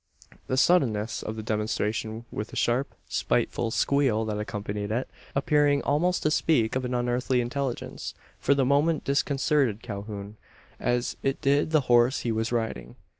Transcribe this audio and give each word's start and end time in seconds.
The 0.47 0.57
suddenness 0.57 1.21
of 1.21 1.35
the 1.35 1.43
demonstration, 1.43 2.25
with 2.31 2.47
the 2.47 2.55
sharp, 2.55 2.95
spiteful 3.07 3.69
"squeal" 3.69 4.25
that 4.25 4.39
accompanied 4.39 4.89
it 4.89 5.07
appearing 5.35 5.83
almost 5.83 6.23
to 6.23 6.31
speak 6.31 6.75
of 6.75 6.83
an 6.85 6.95
unearthly 6.95 7.39
intelligence 7.39 8.15
for 8.39 8.55
the 8.55 8.65
moment 8.65 9.03
disconcerted 9.03 9.83
Calhoun; 9.83 10.37
as 10.79 11.17
it 11.21 11.39
did 11.39 11.69
the 11.69 11.81
horse 11.81 12.21
he 12.21 12.31
was 12.31 12.51
riding. 12.51 12.95